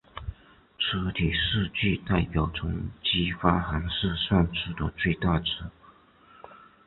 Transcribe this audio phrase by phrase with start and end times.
[0.79, 5.51] 粗体数据代表从激发函数算出的最大值。